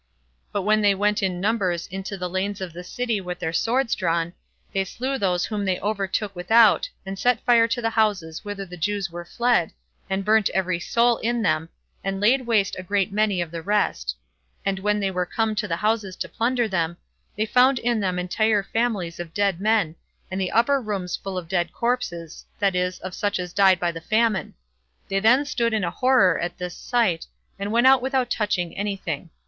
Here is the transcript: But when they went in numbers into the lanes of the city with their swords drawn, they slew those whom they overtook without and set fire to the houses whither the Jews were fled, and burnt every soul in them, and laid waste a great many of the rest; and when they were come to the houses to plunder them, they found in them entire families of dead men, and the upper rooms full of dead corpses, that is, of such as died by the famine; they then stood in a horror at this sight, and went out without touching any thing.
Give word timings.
But 0.51 0.63
when 0.63 0.81
they 0.81 0.95
went 0.95 1.21
in 1.21 1.39
numbers 1.39 1.85
into 1.85 2.17
the 2.17 2.27
lanes 2.27 2.59
of 2.59 2.73
the 2.73 2.83
city 2.83 3.21
with 3.21 3.37
their 3.37 3.53
swords 3.53 3.93
drawn, 3.93 4.33
they 4.73 4.83
slew 4.83 5.19
those 5.19 5.45
whom 5.45 5.63
they 5.63 5.79
overtook 5.79 6.35
without 6.35 6.89
and 7.05 7.19
set 7.19 7.45
fire 7.45 7.67
to 7.67 7.83
the 7.83 7.91
houses 7.91 8.43
whither 8.43 8.65
the 8.65 8.77
Jews 8.77 9.11
were 9.11 9.25
fled, 9.25 9.73
and 10.09 10.25
burnt 10.25 10.49
every 10.55 10.79
soul 10.79 11.17
in 11.17 11.43
them, 11.43 11.69
and 12.03 12.19
laid 12.19 12.47
waste 12.47 12.75
a 12.79 12.81
great 12.81 13.11
many 13.11 13.41
of 13.41 13.51
the 13.51 13.61
rest; 13.61 14.15
and 14.65 14.79
when 14.79 14.99
they 14.99 15.11
were 15.11 15.27
come 15.27 15.53
to 15.53 15.67
the 15.67 15.75
houses 15.75 16.15
to 16.15 16.27
plunder 16.27 16.67
them, 16.67 16.97
they 17.37 17.45
found 17.45 17.77
in 17.77 17.99
them 17.99 18.17
entire 18.17 18.63
families 18.63 19.19
of 19.19 19.35
dead 19.35 19.61
men, 19.61 19.95
and 20.31 20.41
the 20.41 20.49
upper 20.49 20.81
rooms 20.81 21.15
full 21.15 21.37
of 21.37 21.47
dead 21.47 21.71
corpses, 21.71 22.43
that 22.57 22.73
is, 22.75 22.97
of 23.01 23.13
such 23.13 23.37
as 23.37 23.53
died 23.53 23.79
by 23.79 23.91
the 23.91 24.01
famine; 24.01 24.55
they 25.09 25.19
then 25.19 25.45
stood 25.45 25.75
in 25.75 25.83
a 25.83 25.91
horror 25.91 26.39
at 26.39 26.57
this 26.57 26.73
sight, 26.75 27.27
and 27.59 27.71
went 27.71 27.85
out 27.85 28.01
without 28.01 28.31
touching 28.31 28.75
any 28.75 28.95
thing. 28.95 29.29